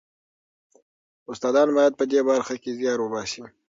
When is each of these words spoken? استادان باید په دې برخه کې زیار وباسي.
استادان 1.31 1.69
باید 1.77 1.93
په 1.99 2.03
دې 2.11 2.19
برخه 2.29 2.55
کې 2.61 2.71
زیار 2.79 2.99
وباسي. 3.01 3.43